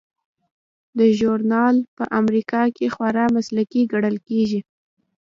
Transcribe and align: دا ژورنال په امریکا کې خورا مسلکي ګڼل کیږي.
دا 0.97 1.05
ژورنال 1.19 1.75
په 1.95 2.03
امریکا 2.19 2.61
کې 2.75 2.85
خورا 2.95 3.25
مسلکي 3.35 3.81
ګڼل 3.93 4.15
کیږي. 4.27 4.61